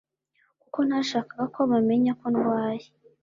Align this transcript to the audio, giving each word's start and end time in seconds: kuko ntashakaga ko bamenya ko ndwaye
kuko 0.61 0.79
ntashakaga 0.87 1.45
ko 1.55 1.61
bamenya 1.71 2.11
ko 2.19 2.25
ndwaye 2.33 2.85